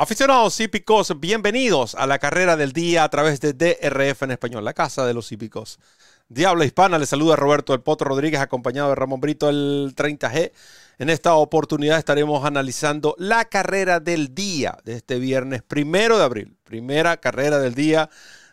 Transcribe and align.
Aficionados 0.00 0.60
hípicos, 0.60 1.18
bienvenidos 1.18 1.96
a 1.96 2.06
la 2.06 2.20
carrera 2.20 2.56
del 2.56 2.72
día 2.72 3.02
a 3.02 3.08
través 3.08 3.40
de 3.40 3.52
DRF 3.52 4.22
en 4.22 4.30
español, 4.30 4.64
la 4.64 4.72
casa 4.72 5.04
de 5.04 5.12
los 5.12 5.32
hípicos. 5.32 5.80
Diablo 6.28 6.62
Hispana, 6.62 6.98
le 6.98 7.06
saluda 7.06 7.34
Roberto 7.34 7.74
El 7.74 7.80
Potro 7.80 8.08
Rodríguez, 8.08 8.40
acompañado 8.40 8.90
de 8.90 8.94
Ramón 8.94 9.20
Brito, 9.20 9.48
el 9.48 9.94
30G. 9.96 10.52
En 11.00 11.10
esta 11.10 11.34
oportunidad 11.34 11.98
estaremos 11.98 12.44
analizando 12.44 13.16
la 13.18 13.46
carrera 13.46 13.98
del 13.98 14.36
día 14.36 14.78
de 14.84 14.94
este 14.94 15.18
viernes 15.18 15.62
primero 15.64 16.16
de 16.16 16.22
abril. 16.22 16.56
Primera 16.62 17.16
carrera 17.16 17.58
del 17.58 17.74
día 17.74 18.08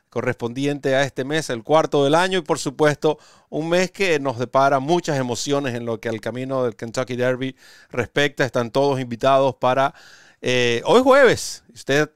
correspondiente 0.09 0.96
a 0.96 1.04
este 1.04 1.25
mes, 1.25 1.52
el 1.52 1.62
cuarto 1.62 2.04
del 2.04 2.16
año, 2.16 2.39
y 2.39 2.41
por 2.41 2.57
supuesto 2.57 3.20
un 3.50 3.70
mes 3.70 3.91
que 3.91 4.20
nos 4.20 4.39
depara 4.39 4.80
muchas 4.80 5.20
emociones 5.20 5.75
en 5.75 5.86
lo 5.86 6.00
que 6.00 6.09
al 6.09 6.21
camino 6.21 6.64
del 6.64 6.75
Kentucky 6.75 7.16
Derby 7.16 7.55
respecta. 7.91 8.46
Están 8.46 8.71
todos 8.71 9.00
invitados 9.00 9.54
para 9.57 9.93
eh, 10.48 10.84
hoy 10.86 11.02
jueves, 11.02 11.64
usted 11.73 12.07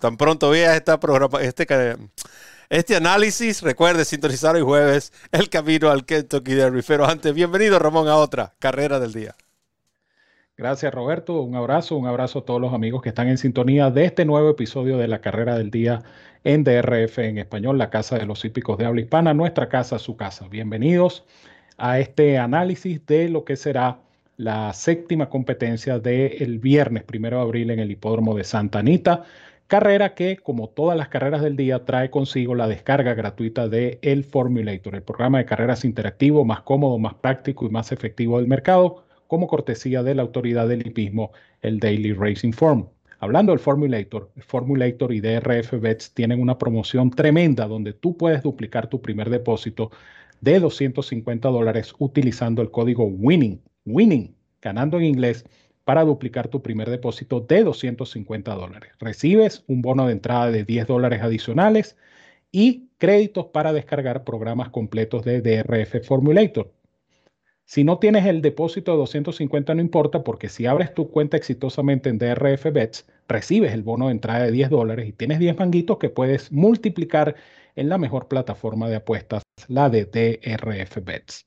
tan 0.00 0.16
pronto 0.16 0.50
vea 0.50 0.74
esta 0.74 0.98
programa, 0.98 1.40
este, 1.40 1.64
este 2.68 2.96
análisis, 2.96 3.62
recuerde 3.62 4.04
sintonizar 4.04 4.56
hoy 4.56 4.62
jueves 4.62 5.12
el 5.30 5.48
camino 5.48 5.88
al 5.88 6.04
Kentucky 6.04 6.54
Derby. 6.54 6.80
Pero 6.84 7.06
antes, 7.06 7.32
bienvenido 7.32 7.78
Ramón 7.78 8.08
a 8.08 8.16
otra 8.16 8.54
carrera 8.58 8.98
del 8.98 9.12
día. 9.12 9.36
Gracias 10.56 10.92
Roberto, 10.92 11.40
un 11.42 11.54
abrazo, 11.54 11.96
un 11.96 12.08
abrazo 12.08 12.40
a 12.40 12.44
todos 12.44 12.60
los 12.60 12.74
amigos 12.74 13.02
que 13.02 13.10
están 13.10 13.28
en 13.28 13.38
sintonía 13.38 13.88
de 13.92 14.06
este 14.06 14.24
nuevo 14.24 14.50
episodio 14.50 14.98
de 14.98 15.06
la 15.06 15.20
carrera 15.20 15.56
del 15.56 15.70
día 15.70 16.02
en 16.42 16.64
DRF 16.64 17.20
en 17.20 17.38
español, 17.38 17.78
la 17.78 17.90
casa 17.90 18.18
de 18.18 18.26
los 18.26 18.44
hípicos 18.44 18.78
de 18.78 18.86
habla 18.86 19.02
hispana, 19.02 19.32
nuestra 19.32 19.68
casa, 19.68 20.00
su 20.00 20.16
casa. 20.16 20.48
Bienvenidos 20.48 21.24
a 21.78 22.00
este 22.00 22.36
análisis 22.36 23.06
de 23.06 23.28
lo 23.28 23.44
que 23.44 23.54
será 23.54 24.00
la 24.36 24.72
séptima 24.74 25.30
competencia 25.30 25.98
del 25.98 26.58
viernes 26.58 27.04
primero 27.04 27.38
de 27.38 27.42
abril 27.42 27.70
en 27.70 27.78
el 27.78 27.90
hipódromo 27.90 28.34
de 28.34 28.44
Santa 28.44 28.80
Anita. 28.80 29.24
Carrera 29.66 30.14
que, 30.14 30.36
como 30.36 30.68
todas 30.68 30.96
las 30.96 31.08
carreras 31.08 31.42
del 31.42 31.56
día, 31.56 31.84
trae 31.84 32.10
consigo 32.10 32.54
la 32.54 32.68
descarga 32.68 33.14
gratuita 33.14 33.68
de 33.68 33.98
El 34.02 34.24
Formulator, 34.24 34.94
el 34.94 35.02
programa 35.02 35.38
de 35.38 35.46
carreras 35.46 35.84
interactivo 35.84 36.44
más 36.44 36.60
cómodo, 36.60 36.98
más 36.98 37.14
práctico 37.14 37.66
y 37.66 37.70
más 37.70 37.92
efectivo 37.92 38.38
del 38.38 38.46
mercado, 38.46 39.04
como 39.26 39.48
cortesía 39.48 40.02
de 40.02 40.14
la 40.14 40.22
autoridad 40.22 40.68
del 40.68 40.86
hipismo, 40.86 41.32
el 41.62 41.80
Daily 41.80 42.12
Racing 42.12 42.52
Form. 42.52 42.88
Hablando 43.18 43.52
del 43.52 43.58
Formulator, 43.58 44.30
el 44.36 44.42
Formulator 44.42 45.12
y 45.12 45.20
DRF 45.20 45.80
Bets 45.80 46.12
tienen 46.12 46.40
una 46.40 46.58
promoción 46.58 47.10
tremenda 47.10 47.66
donde 47.66 47.94
tú 47.94 48.16
puedes 48.16 48.42
duplicar 48.42 48.88
tu 48.88 49.00
primer 49.00 49.30
depósito 49.30 49.90
de 50.42 50.60
250 50.60 51.48
dólares 51.48 51.94
utilizando 51.98 52.60
el 52.60 52.70
código 52.70 53.06
WINNING 53.06 53.62
winning, 53.86 54.35
ganando 54.66 54.98
en 54.98 55.04
inglés, 55.04 55.44
para 55.84 56.04
duplicar 56.04 56.48
tu 56.48 56.60
primer 56.62 56.90
depósito 56.90 57.40
de 57.40 57.62
250 57.62 58.52
dólares. 58.56 58.92
Recibes 58.98 59.62
un 59.68 59.82
bono 59.82 60.06
de 60.06 60.12
entrada 60.12 60.50
de 60.50 60.64
10 60.64 60.88
dólares 60.88 61.22
adicionales 61.22 61.96
y 62.50 62.88
créditos 62.98 63.46
para 63.46 63.72
descargar 63.72 64.24
programas 64.24 64.70
completos 64.70 65.24
de 65.24 65.40
DRF 65.40 66.04
Formulator. 66.04 66.72
Si 67.64 67.84
no 67.84 68.00
tienes 68.00 68.26
el 68.26 68.42
depósito 68.42 68.92
de 68.92 68.98
250 68.98 69.76
no 69.76 69.80
importa 69.80 70.24
porque 70.24 70.48
si 70.48 70.66
abres 70.66 70.92
tu 70.92 71.08
cuenta 71.10 71.36
exitosamente 71.36 72.08
en 72.08 72.18
DRF 72.18 72.72
Bets, 72.72 73.06
recibes 73.28 73.72
el 73.72 73.84
bono 73.84 74.06
de 74.06 74.12
entrada 74.12 74.44
de 74.44 74.50
10 74.50 74.70
dólares 74.70 75.08
y 75.08 75.12
tienes 75.12 75.38
10 75.38 75.56
manguitos 75.56 75.98
que 75.98 76.10
puedes 76.10 76.50
multiplicar 76.50 77.36
en 77.76 77.88
la 77.88 77.98
mejor 77.98 78.26
plataforma 78.26 78.88
de 78.88 78.96
apuestas, 78.96 79.42
la 79.68 79.88
de 79.88 80.04
DRF 80.04 80.98
Bets. 81.04 81.46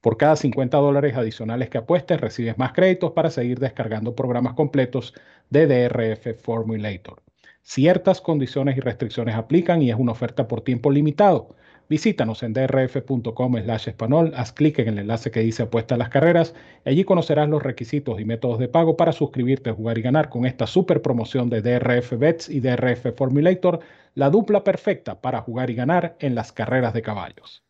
Por 0.00 0.16
cada 0.16 0.36
50 0.36 0.78
dólares 0.78 1.14
adicionales 1.16 1.68
que 1.68 1.76
apuestes, 1.76 2.20
recibes 2.20 2.56
más 2.56 2.72
créditos 2.72 3.12
para 3.12 3.30
seguir 3.30 3.58
descargando 3.58 4.14
programas 4.14 4.54
completos 4.54 5.12
de 5.50 5.66
DRF 5.66 6.40
Formulator. 6.40 7.22
Ciertas 7.62 8.22
condiciones 8.22 8.78
y 8.78 8.80
restricciones 8.80 9.34
aplican 9.34 9.82
y 9.82 9.90
es 9.90 9.96
una 9.96 10.12
oferta 10.12 10.48
por 10.48 10.62
tiempo 10.62 10.90
limitado. 10.90 11.54
Visítanos 11.90 12.42
en 12.42 12.54
drf.com 12.54 13.58
slash 13.62 13.88
español, 13.88 14.32
haz 14.36 14.52
clic 14.52 14.78
en 14.78 14.88
el 14.88 14.98
enlace 15.00 15.30
que 15.30 15.40
dice 15.40 15.64
apuesta 15.64 15.96
a 15.96 15.98
las 15.98 16.08
carreras 16.08 16.54
y 16.86 16.90
allí 16.90 17.04
conocerás 17.04 17.48
los 17.50 17.62
requisitos 17.62 18.20
y 18.20 18.24
métodos 18.24 18.58
de 18.58 18.68
pago 18.68 18.96
para 18.96 19.12
suscribirte 19.12 19.72
jugar 19.72 19.98
y 19.98 20.02
ganar 20.02 20.30
con 20.30 20.46
esta 20.46 20.66
super 20.66 21.02
promoción 21.02 21.50
de 21.50 21.60
DRF 21.60 22.16
Bets 22.16 22.48
y 22.48 22.60
DRF 22.60 23.14
Formulator, 23.14 23.80
la 24.14 24.30
dupla 24.30 24.64
perfecta 24.64 25.20
para 25.20 25.42
jugar 25.42 25.68
y 25.68 25.74
ganar 25.74 26.16
en 26.20 26.34
las 26.34 26.52
carreras 26.52 26.94
de 26.94 27.02
caballos. 27.02 27.64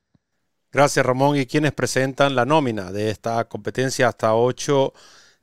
Gracias, 0.72 1.04
Ramón. 1.04 1.36
¿Y 1.36 1.46
quienes 1.46 1.72
presentan 1.72 2.34
la 2.36 2.44
nómina 2.44 2.92
de 2.92 3.10
esta 3.10 3.44
competencia? 3.46 4.08
Hasta 4.08 4.34
ocho 4.34 4.92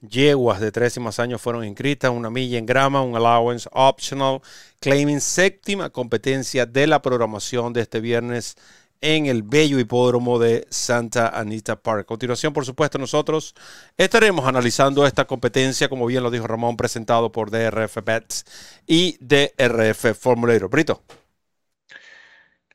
yeguas 0.01 0.59
de 0.61 0.71
tres 0.71 0.95
y 0.95 0.99
más 0.99 1.19
años 1.19 1.41
fueron 1.41 1.65
inscritas, 1.65 2.11
una 2.11 2.29
milla 2.29 2.57
en 2.57 2.65
grama, 2.65 3.01
un 3.01 3.15
allowance 3.15 3.67
optional, 3.73 4.41
claiming 4.79 5.19
séptima 5.19 5.89
competencia 5.89 6.65
de 6.65 6.87
la 6.87 7.01
programación 7.01 7.73
de 7.73 7.81
este 7.81 7.99
viernes 7.99 8.55
en 9.01 9.25
el 9.25 9.43
bello 9.43 9.79
hipódromo 9.79 10.39
de 10.39 10.65
Santa 10.69 11.27
Anita 11.29 11.75
Park. 11.75 12.01
A 12.01 12.03
continuación, 12.05 12.53
por 12.53 12.65
supuesto, 12.65 12.97
nosotros 12.97 13.53
estaremos 13.97 14.47
analizando 14.47 15.05
esta 15.05 15.25
competencia, 15.25 15.89
como 15.89 16.05
bien 16.05 16.23
lo 16.23 16.31
dijo 16.31 16.47
Ramón, 16.47 16.77
presentado 16.77 17.31
por 17.31 17.51
DRF 17.51 17.97
Bets 18.03 18.45
y 18.87 19.17
DRF 19.19 20.17
Formulator. 20.17 20.69
Brito. 20.69 21.03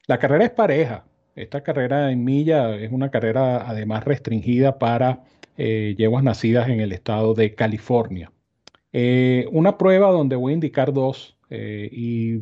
La 0.07 0.19
carrera 0.19 0.45
es 0.45 0.51
pareja. 0.51 1.05
Esta 1.35 1.63
carrera 1.63 2.13
en 2.13 2.25
milla 2.25 2.77
es 2.77 2.93
una 2.93 3.11
carrera 3.11 3.69
además 3.69 4.05
restringida 4.05 4.79
para 4.79 5.25
eh, 5.57 5.95
yeguas 5.97 6.23
nacidas 6.23 6.69
en 6.69 6.81
el 6.81 6.93
estado 6.93 7.35
de 7.35 7.55
California. 7.55 8.31
Eh, 8.93 9.47
una 9.53 9.79
prueba 9.79 10.11
donde 10.11 10.37
voy 10.37 10.53
a 10.53 10.55
indicar 10.55 10.93
dos 10.93 11.37
eh, 11.49 11.89
y 11.91 12.41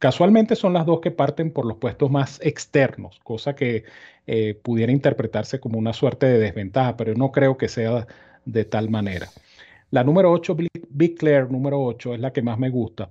casualmente 0.00 0.56
son 0.56 0.72
las 0.72 0.86
dos 0.86 1.00
que 1.00 1.12
parten 1.12 1.52
por 1.52 1.66
los 1.66 1.76
puestos 1.78 2.10
más 2.10 2.40
externos, 2.44 3.20
cosa 3.22 3.54
que 3.54 3.84
pudiera 4.62 4.90
interpretarse 4.90 5.60
como 5.60 5.78
una 5.78 5.92
suerte 5.92 6.26
de 6.26 6.40
desventaja, 6.40 6.96
pero 6.96 7.14
no 7.14 7.30
creo 7.30 7.56
que 7.56 7.68
sea 7.68 8.08
de 8.44 8.64
tal 8.64 8.90
manera. 8.90 9.28
La 9.90 10.02
número 10.02 10.32
8, 10.32 10.56
Big 10.90 11.16
Claire 11.16 11.46
número 11.48 11.80
8, 11.80 12.14
es 12.14 12.20
la 12.20 12.32
que 12.32 12.42
más 12.42 12.58
me 12.58 12.70
gusta. 12.70 13.10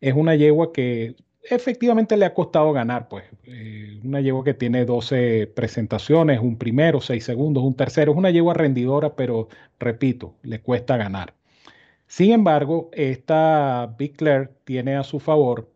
Es 0.00 0.14
una 0.14 0.34
yegua 0.34 0.72
que 0.72 1.14
efectivamente 1.42 2.16
le 2.16 2.24
ha 2.26 2.34
costado 2.34 2.72
ganar, 2.72 3.08
pues. 3.08 3.24
Eh, 3.44 4.00
una 4.04 4.20
yegua 4.20 4.44
que 4.44 4.54
tiene 4.54 4.84
12 4.84 5.46
presentaciones, 5.54 6.40
un 6.40 6.56
primero, 6.58 7.00
6 7.00 7.24
segundos, 7.24 7.64
un 7.64 7.74
tercero. 7.74 8.12
Es 8.12 8.18
una 8.18 8.30
yegua 8.30 8.54
rendidora, 8.54 9.16
pero 9.16 9.48
repito, 9.78 10.34
le 10.42 10.60
cuesta 10.60 10.96
ganar. 10.96 11.34
Sin 12.06 12.32
embargo, 12.32 12.90
esta 12.92 13.94
Big 13.98 14.16
tiene 14.64 14.96
a 14.96 15.04
su 15.04 15.20
favor 15.20 15.70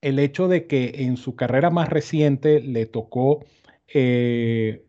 el 0.00 0.18
hecho 0.18 0.48
de 0.48 0.66
que 0.66 0.92
en 0.96 1.16
su 1.16 1.34
carrera 1.36 1.70
más 1.70 1.88
reciente 1.88 2.60
le 2.60 2.86
tocó 2.86 3.44
eh, 3.88 4.84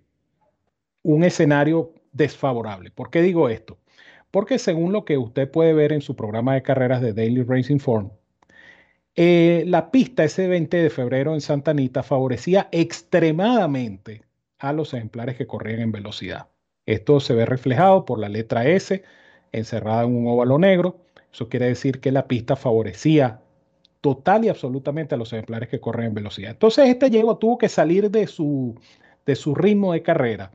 un 1.03 1.23
escenario 1.23 1.93
desfavorable. 2.11 2.91
¿Por 2.91 3.09
qué 3.11 3.21
digo 3.21 3.49
esto? 3.49 3.77
Porque 4.31 4.59
según 4.59 4.91
lo 4.91 5.05
que 5.05 5.17
usted 5.17 5.49
puede 5.49 5.73
ver 5.73 5.93
en 5.93 6.01
su 6.01 6.15
programa 6.17 6.55
de 6.55 6.63
carreras 6.63 7.01
de 7.01 7.13
Daily 7.13 7.43
Racing 7.43 7.79
Form, 7.79 8.11
eh, 9.15 9.63
la 9.67 9.91
pista 9.91 10.23
ese 10.23 10.47
20 10.47 10.77
de 10.77 10.89
febrero 10.89 11.33
en 11.33 11.41
Santa 11.41 11.71
Anita 11.71 12.03
favorecía 12.03 12.67
extremadamente 12.71 14.23
a 14.59 14.73
los 14.73 14.93
ejemplares 14.93 15.37
que 15.37 15.47
corrían 15.47 15.79
en 15.79 15.91
velocidad. 15.91 16.47
Esto 16.85 17.19
se 17.19 17.33
ve 17.33 17.45
reflejado 17.45 18.05
por 18.05 18.19
la 18.19 18.29
letra 18.29 18.67
S 18.67 19.03
encerrada 19.51 20.03
en 20.03 20.15
un 20.15 20.27
óvalo 20.27 20.59
negro. 20.59 20.97
Eso 21.31 21.49
quiere 21.49 21.67
decir 21.67 22.01
que 22.01 22.11
la 22.11 22.27
pista 22.27 22.55
favorecía 22.55 23.41
total 24.01 24.45
y 24.45 24.49
absolutamente 24.49 25.15
a 25.15 25.17
los 25.17 25.33
ejemplares 25.33 25.69
que 25.69 25.79
corren 25.79 26.07
en 26.07 26.13
velocidad. 26.13 26.51
Entonces 26.51 26.89
este 26.89 27.09
yegua 27.09 27.39
tuvo 27.39 27.57
que 27.57 27.69
salir 27.69 28.11
de 28.11 28.27
su, 28.27 28.75
de 29.25 29.35
su 29.35 29.55
ritmo 29.55 29.93
de 29.93 30.03
carrera 30.03 30.51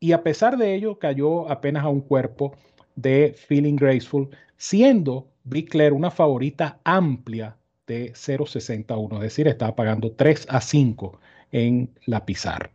y 0.00 0.12
a 0.12 0.22
pesar 0.22 0.56
de 0.56 0.74
ello 0.74 0.98
cayó 0.98 1.50
apenas 1.50 1.84
a 1.84 1.88
un 1.88 2.00
cuerpo 2.00 2.56
de 2.96 3.34
Feeling 3.36 3.76
Graceful, 3.76 4.30
siendo 4.56 5.28
Big 5.44 5.68
Claire 5.68 5.94
una 5.94 6.10
favorita 6.10 6.80
amplia 6.84 7.56
de 7.86 8.12
0,61, 8.12 9.16
es 9.16 9.20
decir, 9.20 9.48
estaba 9.48 9.74
pagando 9.76 10.12
3 10.12 10.46
a 10.48 10.60
5 10.60 11.20
en 11.52 11.90
la 12.06 12.24
pizarra. 12.24 12.70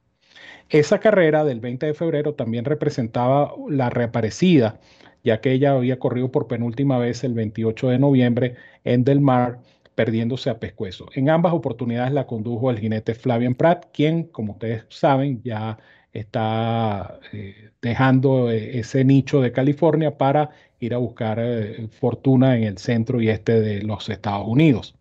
Esa 0.70 1.00
carrera 1.00 1.44
del 1.44 1.60
20 1.60 1.88
de 1.88 1.94
febrero 1.94 2.36
también 2.36 2.66
representaba 2.66 3.54
la 3.70 3.90
reaparecida, 3.90 4.80
ya 5.24 5.42
que 5.42 5.52
ella 5.52 5.72
había 5.72 6.00
corrido 6.00 6.32
por 6.32 6.48
penúltima 6.48 6.98
vez 7.00 7.24
el 7.24 7.34
28 7.34 7.90
de 7.90 8.00
noviembre 8.00 8.56
en 8.84 9.04
Del 9.04 9.20
Mar, 9.20 9.60
perdiéndose 9.96 10.50
a 10.50 10.60
pescuezo. 10.60 11.08
En 11.14 11.30
ambas 11.30 11.54
oportunidades 11.54 12.14
la 12.14 12.28
condujo 12.28 12.70
el 12.70 12.80
jinete 12.80 13.16
Flavian 13.16 13.56
Pratt, 13.56 13.88
quien, 13.92 14.24
como 14.24 14.54
ustedes 14.54 14.86
saben, 14.90 15.42
ya 15.44 15.78
está 16.14 17.20
eh, 17.34 17.72
dejando 17.82 18.50
eh, 18.52 18.80
ese 18.80 19.04
nicho 19.04 19.42
de 19.42 19.52
California 19.52 20.18
para 20.18 20.52
ir 20.80 20.94
a 20.94 20.98
buscar 20.98 21.40
eh, 21.42 21.88
fortuna 21.92 22.58
en 22.58 22.64
el 22.64 22.78
centro 22.78 23.22
y 23.22 23.30
este 23.30 23.60
de 23.60 23.82
los 23.84 24.08
Estados 24.10 24.48
Unidos. 24.48 24.96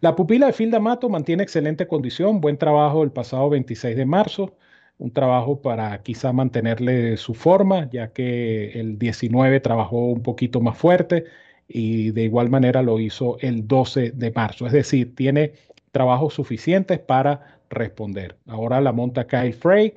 La 0.00 0.16
pupila 0.16 0.46
de 0.46 0.54
Phil 0.54 0.70
D'Amato 0.70 1.10
mantiene 1.10 1.42
excelente 1.42 1.86
condición, 1.86 2.40
buen 2.40 2.56
trabajo 2.56 3.02
el 3.04 3.12
pasado 3.12 3.50
26 3.50 3.94
de 3.96 4.06
marzo, 4.06 4.56
un 4.96 5.12
trabajo 5.12 5.60
para 5.60 6.02
quizá 6.02 6.32
mantenerle 6.32 7.18
su 7.18 7.34
forma, 7.34 7.90
ya 7.90 8.10
que 8.10 8.80
el 8.80 8.98
19 8.98 9.60
trabajó 9.60 10.06
un 10.06 10.22
poquito 10.22 10.62
más 10.62 10.78
fuerte 10.78 11.24
y 11.68 12.12
de 12.12 12.22
igual 12.24 12.48
manera 12.48 12.82
lo 12.82 12.98
hizo 12.98 13.36
el 13.40 13.68
12 13.68 14.12
de 14.12 14.30
marzo. 14.30 14.66
Es 14.66 14.72
decir, 14.72 15.14
tiene 15.14 15.52
trabajos 15.92 16.32
suficientes 16.32 16.98
para 16.98 17.60
responder. 17.68 18.38
Ahora 18.46 18.80
la 18.80 18.92
monta 18.92 19.26
Kyle 19.26 19.52
Frey. 19.52 19.94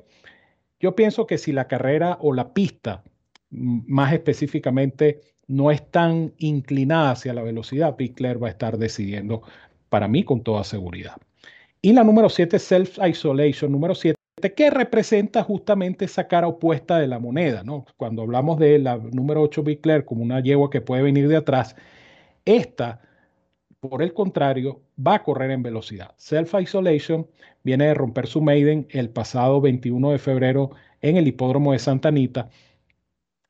Yo 0.80 0.94
pienso 0.94 1.26
que 1.26 1.38
si 1.38 1.52
la 1.52 1.66
carrera 1.66 2.18
o 2.20 2.34
la 2.34 2.52
pista, 2.52 3.04
más 3.50 4.12
específicamente, 4.12 5.20
no 5.46 5.70
es 5.70 5.90
tan 5.90 6.34
inclinada 6.38 7.12
hacia 7.12 7.32
la 7.32 7.42
velocidad, 7.42 7.96
Pickler 7.96 8.42
va 8.42 8.48
a 8.48 8.50
estar 8.50 8.76
decidiendo 8.76 9.42
para 9.88 10.08
mí 10.08 10.24
con 10.24 10.42
toda 10.42 10.64
seguridad. 10.64 11.16
Y 11.82 11.92
la 11.92 12.04
número 12.04 12.28
7, 12.28 12.58
Self 12.58 12.98
Isolation, 13.06 13.70
número 13.70 13.94
7, 13.94 14.16
que 14.56 14.70
representa 14.70 15.42
justamente 15.42 16.04
esa 16.06 16.26
cara 16.28 16.48
opuesta 16.48 16.98
de 16.98 17.06
la 17.06 17.18
moneda, 17.18 17.62
¿no? 17.62 17.84
Cuando 17.96 18.22
hablamos 18.22 18.58
de 18.58 18.78
la 18.78 18.96
número 18.96 19.42
8, 19.42 19.62
Bickler, 19.62 20.04
como 20.04 20.22
una 20.22 20.40
yegua 20.40 20.70
que 20.70 20.80
puede 20.80 21.02
venir 21.02 21.28
de 21.28 21.36
atrás, 21.36 21.76
esta, 22.44 23.00
por 23.80 24.02
el 24.02 24.12
contrario, 24.12 24.82
va 24.98 25.16
a 25.16 25.22
correr 25.22 25.50
en 25.50 25.62
velocidad. 25.62 26.12
Self 26.16 26.54
Isolation 26.60 27.26
viene 27.62 27.86
de 27.86 27.94
romper 27.94 28.26
su 28.26 28.40
maiden 28.40 28.86
el 28.90 29.10
pasado 29.10 29.60
21 29.60 30.10
de 30.10 30.18
febrero 30.18 30.70
en 31.00 31.16
el 31.16 31.28
hipódromo 31.28 31.72
de 31.72 31.78
Santa 31.78 32.08
Anita 32.08 32.48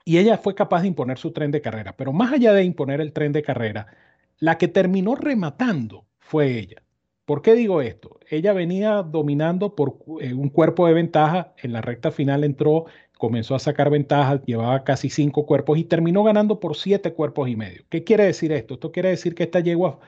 y 0.04 0.18
ella 0.18 0.38
fue 0.38 0.54
capaz 0.54 0.82
de 0.82 0.88
imponer 0.88 1.18
su 1.18 1.32
tren 1.32 1.50
de 1.50 1.62
carrera. 1.62 1.96
Pero 1.96 2.12
más 2.12 2.32
allá 2.32 2.52
de 2.52 2.64
imponer 2.64 3.00
el 3.00 3.12
tren 3.12 3.32
de 3.32 3.42
carrera, 3.42 3.86
la 4.38 4.58
que 4.58 4.68
terminó 4.68 5.14
rematando 5.14 6.06
fue 6.24 6.58
ella. 6.58 6.82
¿Por 7.24 7.42
qué 7.42 7.54
digo 7.54 7.80
esto? 7.80 8.18
Ella 8.28 8.52
venía 8.52 9.02
dominando 9.02 9.74
por 9.74 9.98
eh, 10.20 10.34
un 10.34 10.48
cuerpo 10.50 10.86
de 10.86 10.94
ventaja, 10.94 11.54
en 11.62 11.72
la 11.72 11.80
recta 11.80 12.10
final 12.10 12.44
entró, 12.44 12.86
comenzó 13.18 13.54
a 13.54 13.58
sacar 13.58 13.90
ventajas, 13.90 14.42
llevaba 14.44 14.84
casi 14.84 15.08
cinco 15.10 15.46
cuerpos 15.46 15.78
y 15.78 15.84
terminó 15.84 16.22
ganando 16.24 16.60
por 16.60 16.76
siete 16.76 17.12
cuerpos 17.14 17.48
y 17.48 17.56
medio. 17.56 17.84
¿Qué 17.88 18.04
quiere 18.04 18.24
decir 18.24 18.52
esto? 18.52 18.74
Esto 18.74 18.92
quiere 18.92 19.10
decir 19.10 19.34
que 19.34 19.44
esta 19.44 19.60
yegua 19.60 20.00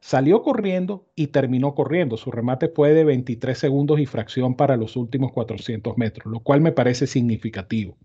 salió 0.00 0.42
corriendo 0.42 1.06
y 1.14 1.28
terminó 1.28 1.74
corriendo. 1.74 2.16
Su 2.16 2.30
remate 2.30 2.68
fue 2.68 2.92
de 2.94 3.04
23 3.04 3.56
segundos 3.56 4.00
y 4.00 4.06
fracción 4.06 4.54
para 4.56 4.76
los 4.76 4.96
últimos 4.96 5.32
400 5.32 5.96
metros, 5.98 6.32
lo 6.32 6.40
cual 6.40 6.60
me 6.60 6.72
parece 6.72 7.06
significativo. 7.06 7.96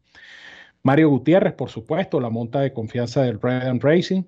Mario 0.84 1.10
Gutiérrez, 1.10 1.54
por 1.54 1.70
supuesto, 1.70 2.20
la 2.20 2.30
monta 2.30 2.62
de 2.62 2.74
confianza 2.74 3.24
del 3.24 3.42
Red 3.42 3.80
Racing, 3.82 4.24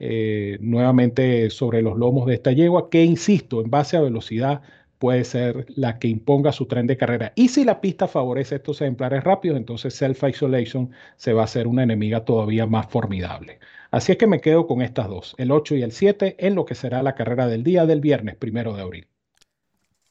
eh, 0.00 0.56
nuevamente 0.60 1.50
sobre 1.50 1.82
los 1.82 1.98
lomos 1.98 2.26
de 2.26 2.34
esta 2.34 2.52
yegua, 2.52 2.88
que 2.88 3.04
insisto, 3.04 3.60
en 3.60 3.70
base 3.70 3.98
a 3.98 4.00
velocidad 4.00 4.62
puede 4.98 5.24
ser 5.24 5.66
la 5.76 5.98
que 5.98 6.08
imponga 6.08 6.52
su 6.52 6.66
tren 6.66 6.86
de 6.86 6.96
carrera. 6.96 7.32
Y 7.36 7.48
si 7.48 7.64
la 7.64 7.80
pista 7.80 8.08
favorece 8.08 8.56
estos 8.56 8.80
ejemplares 8.80 9.24
rápidos, 9.24 9.58
entonces 9.58 9.94
Self 9.94 10.22
Isolation 10.24 10.90
se 11.16 11.34
va 11.34 11.42
a 11.42 11.44
hacer 11.44 11.66
una 11.66 11.82
enemiga 11.82 12.24
todavía 12.24 12.66
más 12.66 12.86
formidable. 12.88 13.60
Así 13.90 14.12
es 14.12 14.18
que 14.18 14.26
me 14.26 14.40
quedo 14.40 14.66
con 14.66 14.82
estas 14.82 15.08
dos, 15.08 15.34
el 15.38 15.50
8 15.52 15.76
y 15.76 15.82
el 15.82 15.92
7, 15.92 16.36
en 16.38 16.54
lo 16.54 16.64
que 16.64 16.74
será 16.74 17.02
la 17.02 17.14
carrera 17.14 17.46
del 17.46 17.62
día 17.62 17.86
del 17.86 18.00
viernes 18.00 18.36
primero 18.36 18.74
de 18.74 18.82
abril. 18.82 19.08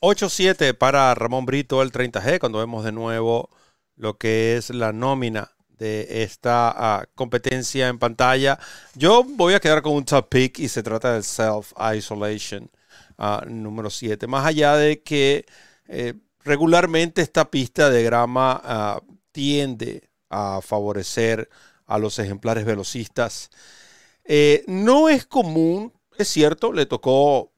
8-7 0.02 0.76
para 0.76 1.14
Ramón 1.16 1.46
Brito, 1.46 1.82
el 1.82 1.92
30G, 1.92 2.40
cuando 2.40 2.60
vemos 2.60 2.84
de 2.86 2.92
nuevo 2.92 3.50
lo 3.96 4.18
que 4.18 4.56
es 4.56 4.70
la 4.70 4.94
nómina 4.94 5.52
de 5.80 6.24
esta 6.24 6.70
ah, 6.76 7.06
competencia 7.16 7.88
en 7.88 7.98
pantalla. 7.98 8.60
Yo 8.96 9.24
voy 9.24 9.54
a 9.54 9.60
quedar 9.60 9.82
con 9.82 9.94
un 9.94 10.06
top 10.06 10.30
pick 10.30 10.60
y 10.60 10.68
se 10.70 10.84
trata 10.84 11.14
del 11.14 11.24
Self 11.24 11.74
Isolation 11.96 12.70
ah, 13.18 13.44
número 13.48 13.90
7. 13.90 14.28
Más 14.28 14.46
allá 14.46 14.76
de 14.76 15.02
que 15.02 15.46
eh, 15.88 16.14
regularmente 16.44 17.22
esta 17.22 17.50
pista 17.50 17.90
de 17.90 18.04
grama 18.04 18.62
ah, 18.64 19.02
tiende 19.32 20.10
a 20.30 20.62
favorecer 20.62 21.50
a 21.86 21.98
los 21.98 22.20
ejemplares 22.20 22.66
velocistas. 22.66 23.50
Eh, 24.26 24.64
no 24.68 25.10
es 25.10 25.26
común, 25.26 25.94
es 26.18 26.28
cierto, 26.28 26.72
le 26.74 26.86
tocó, 26.86 27.52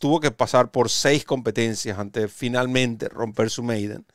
tuvo 0.00 0.20
que 0.20 0.30
pasar 0.30 0.70
por 0.70 0.88
seis 0.88 1.24
competencias 1.24 1.98
antes 1.98 2.32
finalmente 2.32 3.08
romper 3.08 3.50
su 3.50 3.62
maiden. 3.62 4.06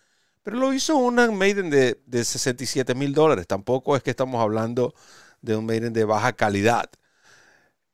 Pero 0.49 0.61
lo 0.61 0.73
hizo 0.73 0.97
una 0.97 1.29
Maiden 1.29 1.69
de, 1.69 2.01
de 2.07 2.25
67 2.25 2.95
mil 2.95 3.13
dólares. 3.13 3.45
Tampoco 3.45 3.95
es 3.95 4.01
que 4.01 4.09
estamos 4.09 4.41
hablando 4.41 4.95
de 5.43 5.55
un 5.55 5.63
Maiden 5.67 5.93
de 5.93 6.05
baja 6.05 6.33
calidad. 6.33 6.89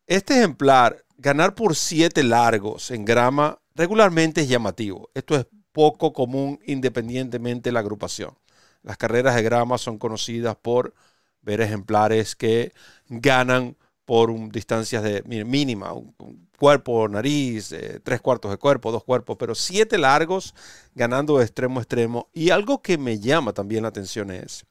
Este 0.08 0.38
ejemplar, 0.38 1.04
ganar 1.18 1.54
por 1.54 1.76
7 1.76 2.24
largos 2.24 2.92
en 2.92 3.04
grama, 3.04 3.60
regularmente 3.76 4.40
es 4.40 4.48
llamativo. 4.48 5.10
Esto 5.14 5.36
es 5.36 5.48
poco 5.74 6.14
común 6.14 6.58
independientemente 6.66 7.68
de 7.68 7.74
la 7.74 7.82
agrupación. 7.82 8.38
Las 8.84 8.96
carreras 8.96 9.36
de 9.36 9.44
grama 9.44 9.78
son 9.78 9.98
conocidas 9.98 10.56
por 10.56 10.94
ver 11.42 11.60
ejemplares 11.60 12.38
que 12.38 12.72
ganan 13.10 13.76
por 14.06 14.32
distancias 14.52 15.04
de 15.04 15.24
mínima, 15.24 15.94
un, 15.94 16.48
cuerpo, 16.58 17.08
nariz, 17.10 17.72
eh, 17.72 18.00
tres 18.04 18.22
cuartos 18.22 18.52
de 18.52 18.58
cuerpo, 18.58 18.92
dos 18.92 19.04
cuerpos, 19.04 19.36
pero 19.38 19.56
siete 19.56 19.98
largos 19.98 20.54
ganando 20.94 21.38
de 21.38 21.44
extremo 21.44 21.80
a 21.80 21.84
extremo. 21.84 22.30
Y 22.34 22.52
algo 22.52 22.82
que 22.82 22.98
me 22.98 23.20
llama 23.20 23.54
también 23.54 23.84
la 23.84 23.90
atención 23.90 24.32
es 24.32 24.66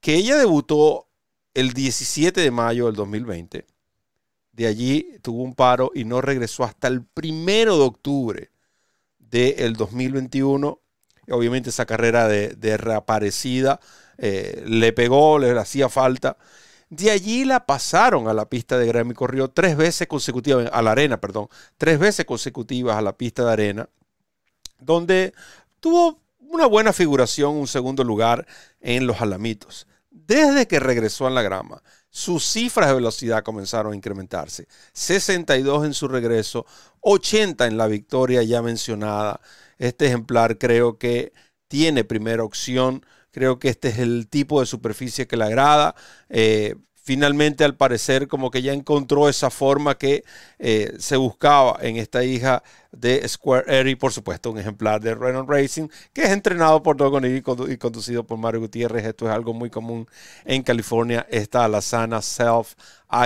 que 0.00 0.14
ella 0.14 0.36
debutó 0.36 1.08
el 1.54 1.72
17 1.72 2.40
de 2.40 2.50
mayo 2.50 2.86
del 2.86 2.94
2020. 2.94 3.66
De 4.52 4.66
allí 4.66 5.18
tuvo 5.22 5.42
un 5.42 5.54
paro 5.54 5.90
y 5.94 6.04
no 6.04 6.20
regresó 6.20 6.64
hasta 6.64 6.88
el 6.88 7.04
primero 7.04 7.76
de 7.76 7.84
octubre 7.84 8.50
del 9.18 9.74
2021. 9.74 10.80
obviamente 11.30 11.70
esa 11.70 11.86
carrera 11.86 12.28
de, 12.28 12.76
reaparecida 12.76 13.80
eh, 14.18 14.62
le 14.66 14.92
pegó, 14.92 15.38
le 15.38 15.58
hacía 15.58 15.88
falta. 15.88 16.38
De 16.88 17.10
allí 17.10 17.44
la 17.44 17.66
pasaron 17.66 18.28
a 18.28 18.34
la 18.34 18.48
pista 18.48 18.78
de 18.78 18.86
grama 18.86 19.12
y 19.12 19.14
corrió 19.14 19.48
tres 19.48 19.76
veces 19.76 20.06
consecutivas, 20.06 20.70
a 20.72 20.82
la 20.82 20.92
arena, 20.92 21.20
perdón, 21.20 21.48
tres 21.76 21.98
veces 21.98 22.24
consecutivas 22.24 22.96
a 22.96 23.02
la 23.02 23.16
pista 23.16 23.44
de 23.44 23.52
arena, 23.52 23.88
donde 24.78 25.34
tuvo 25.80 26.20
una 26.38 26.66
buena 26.66 26.92
figuración, 26.92 27.56
un 27.56 27.66
segundo 27.66 28.04
lugar 28.04 28.46
en 28.80 29.06
los 29.06 29.20
alamitos. 29.20 29.86
Desde 30.10 30.66
que 30.66 30.80
regresó 30.80 31.26
a 31.26 31.30
la 31.30 31.42
grama, 31.42 31.82
sus 32.08 32.44
cifras 32.44 32.88
de 32.88 32.94
velocidad 32.94 33.42
comenzaron 33.42 33.92
a 33.92 33.96
incrementarse. 33.96 34.68
62 34.92 35.84
en 35.86 35.92
su 35.92 36.08
regreso, 36.08 36.66
80 37.00 37.66
en 37.66 37.76
la 37.76 37.88
victoria 37.88 38.42
ya 38.42 38.62
mencionada. 38.62 39.40
Este 39.76 40.06
ejemplar 40.06 40.56
creo 40.56 40.98
que 40.98 41.32
tiene 41.68 42.04
primera 42.04 42.44
opción 42.44 43.04
Creo 43.36 43.58
que 43.58 43.68
este 43.68 43.88
es 43.88 43.98
el 43.98 44.28
tipo 44.28 44.60
de 44.60 44.66
superficie 44.66 45.26
que 45.26 45.36
le 45.36 45.44
agrada. 45.44 45.94
Eh, 46.30 46.74
finalmente, 46.94 47.64
al 47.64 47.76
parecer, 47.76 48.28
como 48.28 48.50
que 48.50 48.62
ya 48.62 48.72
encontró 48.72 49.28
esa 49.28 49.50
forma 49.50 49.98
que 49.98 50.24
eh, 50.58 50.94
se 50.98 51.18
buscaba 51.18 51.76
en 51.82 51.98
esta 51.98 52.24
hija 52.24 52.62
de 52.92 53.28
Square 53.28 53.64
Air 53.68 53.88
y, 53.88 53.94
por 53.94 54.14
supuesto, 54.14 54.50
un 54.50 54.58
ejemplar 54.58 55.02
de 55.02 55.14
Renault 55.14 55.50
Racing, 55.50 55.88
que 56.14 56.22
es 56.22 56.30
entrenado 56.30 56.82
por 56.82 56.96
Dogon 56.96 57.26
y 57.26 57.42
conducido 57.76 58.24
por 58.24 58.38
Mario 58.38 58.60
Gutiérrez. 58.60 59.04
Esto 59.04 59.26
es 59.26 59.32
algo 59.32 59.52
muy 59.52 59.68
común 59.68 60.08
en 60.46 60.62
California, 60.62 61.26
esta 61.28 61.66
Alazana 61.66 62.22
Self 62.22 62.72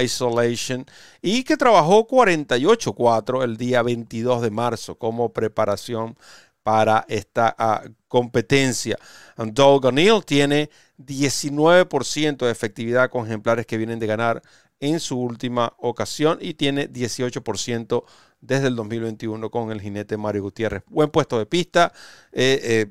Isolation, 0.02 0.84
y 1.22 1.44
que 1.44 1.56
trabajó 1.56 2.08
48-4 2.08 3.44
el 3.44 3.56
día 3.56 3.82
22 3.82 4.42
de 4.42 4.50
marzo 4.50 4.96
como 4.96 5.32
preparación 5.32 6.16
para 6.62 7.04
esta 7.08 7.54
ah, 7.58 7.82
competencia. 8.08 8.98
Doug 9.36 9.86
O'Neill 9.86 10.24
tiene 10.24 10.70
19% 10.98 12.36
de 12.36 12.50
efectividad 12.50 13.10
con 13.10 13.26
ejemplares 13.26 13.66
que 13.66 13.78
vienen 13.78 13.98
de 13.98 14.06
ganar 14.06 14.42
en 14.80 14.98
su 15.00 15.18
última 15.18 15.74
ocasión 15.78 16.38
y 16.40 16.54
tiene 16.54 16.90
18% 16.90 18.04
desde 18.40 18.68
el 18.68 18.76
2021 18.76 19.50
con 19.50 19.70
el 19.70 19.80
jinete 19.80 20.16
Mario 20.16 20.42
Gutiérrez. 20.42 20.82
Buen 20.88 21.10
puesto 21.10 21.38
de 21.38 21.46
pista. 21.46 21.92
Eh, 22.32 22.60
eh, 22.62 22.86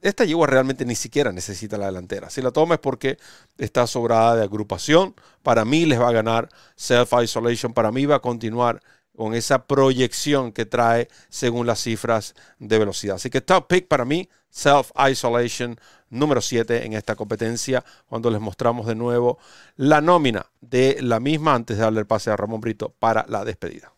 esta 0.00 0.24
yegua 0.24 0.46
realmente 0.46 0.84
ni 0.84 0.94
siquiera 0.94 1.32
necesita 1.32 1.76
la 1.76 1.86
delantera. 1.86 2.30
Si 2.30 2.40
la 2.40 2.50
toma 2.50 2.74
es 2.74 2.80
porque 2.80 3.18
está 3.58 3.86
sobrada 3.86 4.36
de 4.36 4.42
agrupación. 4.42 5.14
Para 5.42 5.64
mí 5.64 5.84
les 5.84 6.00
va 6.00 6.08
a 6.08 6.12
ganar 6.12 6.48
Self 6.76 7.12
Isolation. 7.22 7.74
Para 7.74 7.92
mí 7.92 8.06
va 8.06 8.16
a 8.16 8.20
continuar 8.20 8.80
con 9.16 9.34
esa 9.34 9.66
proyección 9.66 10.52
que 10.52 10.66
trae 10.66 11.08
según 11.28 11.66
las 11.66 11.80
cifras 11.80 12.34
de 12.58 12.78
velocidad. 12.78 13.16
Así 13.16 13.30
que 13.30 13.40
top 13.40 13.68
pick 13.68 13.88
para 13.88 14.04
mí, 14.04 14.28
Self 14.50 14.90
Isolation 15.10 15.78
número 16.10 16.40
7 16.40 16.86
en 16.86 16.92
esta 16.92 17.16
competencia, 17.16 17.84
cuando 18.06 18.30
les 18.30 18.40
mostramos 18.40 18.86
de 18.86 18.94
nuevo 18.94 19.38
la 19.76 20.00
nómina 20.00 20.46
de 20.60 20.98
la 21.00 21.20
misma 21.20 21.54
antes 21.54 21.76
de 21.76 21.82
darle 21.82 22.00
el 22.00 22.06
pase 22.06 22.30
a 22.30 22.36
Ramón 22.36 22.60
Brito 22.60 22.94
para 22.98 23.24
la 23.28 23.44
despedida. 23.44 23.93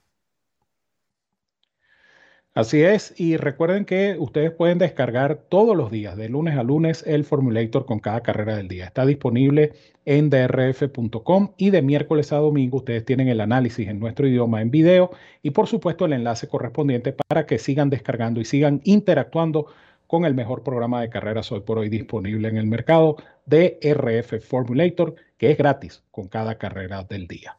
Así 2.57 2.81
es, 2.83 3.13
y 3.19 3.37
recuerden 3.37 3.85
que 3.85 4.17
ustedes 4.19 4.51
pueden 4.51 4.79
descargar 4.79 5.37
todos 5.51 5.77
los 5.77 5.91
días, 5.91 6.17
de 6.17 6.31
lunes 6.31 6.57
a 6.57 6.63
lunes, 6.63 7.05
el 7.07 7.25
Formulator 7.27 7.85
con 7.85 7.99
cada 7.99 8.23
carrera 8.23 8.57
del 8.57 8.67
día. 8.67 8.87
Está 8.87 9.05
disponible 9.05 9.75
en 10.07 10.31
drf.com 10.31 11.53
y 11.59 11.69
de 11.69 11.83
miércoles 11.83 12.33
a 12.33 12.37
domingo 12.39 12.79
ustedes 12.79 13.05
tienen 13.05 13.29
el 13.29 13.43
análisis 13.43 13.87
en 13.89 14.01
nuestro 14.01 14.27
idioma 14.27 14.63
en 14.63 14.71
video 14.71 15.11
y 15.43 15.51
por 15.51 15.67
supuesto 15.67 16.07
el 16.07 16.15
enlace 16.15 16.49
correspondiente 16.49 17.13
para 17.13 17.45
que 17.45 17.59
sigan 17.59 17.91
descargando 17.91 18.41
y 18.41 18.47
sigan 18.47 18.81
interactuando 18.85 19.67
con 20.07 20.25
el 20.25 20.33
mejor 20.33 20.63
programa 20.63 21.03
de 21.03 21.11
carreras 21.11 21.53
hoy 21.53 21.61
por 21.61 21.79
hoy 21.79 21.91
disponible 21.91 22.49
en 22.49 22.57
el 22.57 22.67
mercado, 22.67 23.17
DRF 23.45 24.41
Formulator, 24.43 25.15
que 25.37 25.51
es 25.51 25.59
gratis 25.59 26.05
con 26.11 26.29
cada 26.29 26.57
carrera 26.57 27.03
del 27.03 27.27
día. 27.27 27.59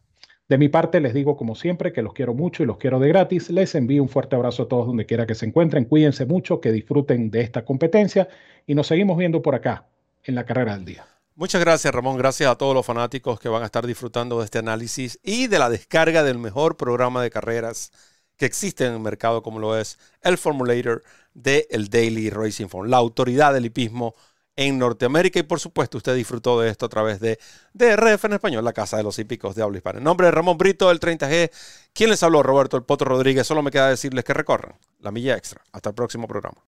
De 0.50 0.58
mi 0.58 0.70
parte, 0.70 1.02
les 1.02 1.14
digo 1.14 1.36
como 1.36 1.56
siempre 1.56 1.92
que 1.92 2.02
los 2.02 2.14
quiero 2.14 2.34
mucho 2.34 2.64
y 2.64 2.66
los 2.66 2.78
quiero 2.78 3.00
de 3.00 3.10
gratis. 3.10 3.50
Les 3.50 3.76
envío 3.76 4.02
un 4.02 4.08
fuerte 4.08 4.36
abrazo 4.36 4.64
a 4.64 4.68
todos 4.68 4.88
donde 4.88 5.06
quiera 5.06 5.28
que 5.28 5.36
se 5.36 5.46
encuentren. 5.46 5.84
Cuídense 5.84 6.26
mucho, 6.26 6.62
que 6.62 6.72
disfruten 6.72 7.30
de 7.30 7.42
esta 7.42 7.66
competencia 7.66 8.30
y 8.66 8.74
nos 8.74 8.88
seguimos 8.88 9.18
viendo 9.18 9.42
por 9.42 9.56
acá 9.56 9.88
en 10.24 10.36
la 10.36 10.46
carrera 10.46 10.76
del 10.76 10.86
día. 10.86 11.06
Muchas 11.36 11.62
gracias, 11.62 11.94
Ramón. 11.94 12.18
Gracias 12.18 12.50
a 12.50 12.56
todos 12.56 12.74
los 12.74 12.86
fanáticos 12.86 13.40
que 13.40 13.50
van 13.50 13.62
a 13.62 13.66
estar 13.66 13.86
disfrutando 13.86 14.40
de 14.40 14.46
este 14.46 14.60
análisis 14.60 15.20
y 15.22 15.48
de 15.48 15.60
la 15.60 15.70
descarga 15.70 16.24
del 16.24 16.40
mejor 16.40 16.78
programa 16.78 17.22
de 17.22 17.30
carreras 17.30 17.92
que 18.38 18.46
existe 18.46 18.86
en 18.86 18.94
el 18.94 19.00
mercado, 19.02 19.44
como 19.44 19.60
lo 19.60 19.78
es 19.78 20.00
el 20.22 20.38
Formulator 20.38 21.04
de 21.34 21.68
el 21.70 21.90
Daily 21.90 22.30
Racing 22.30 22.68
Form, 22.68 22.90
la 22.90 22.98
autoridad 22.98 23.54
del 23.54 23.66
hipismo 23.66 24.16
en 24.58 24.78
Norteamérica. 24.78 25.40
Y 25.40 25.44
por 25.44 25.62
supuesto, 25.62 25.98
usted 25.98 26.14
disfrutó 26.16 26.60
de 26.60 26.70
esto 26.70 26.86
a 26.86 26.90
través 26.90 27.22
de 27.22 27.40
DRF 27.74 28.26
en 28.26 28.34
español, 28.34 28.66
la 28.66 28.74
casa 28.74 28.98
de 28.98 29.04
los 29.04 29.18
hípicos 29.18 29.56
de 29.56 29.64
habla 29.64 29.78
hispana. 29.78 30.00
En 30.00 30.04
nombre 30.04 30.28
de 30.28 30.32
Ramón 30.32 30.58
Brito 30.58 30.90
del 30.90 31.00
30G, 31.00 31.50
quien 31.94 32.10
les 32.10 32.22
habló, 32.24 32.44
Roberto 32.44 32.76
El 32.76 32.84
Potro 32.84 33.08
Rodríguez. 33.08 33.48
Solo 33.48 33.64
me 33.64 33.72
queda 33.72 33.90
decirles 33.90 34.26
que 34.26 34.34
recorran 34.34 34.76
la 35.00 35.12
milla 35.12 35.38
extra. 35.38 35.62
Hasta 35.72 35.90
el 35.90 35.96
próximo 35.96 36.28
programa. 36.28 36.58